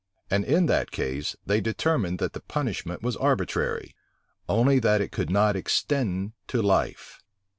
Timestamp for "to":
6.47-6.63